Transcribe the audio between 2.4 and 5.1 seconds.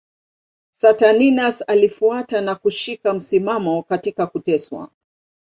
na kushika msimamo katika kuteswa.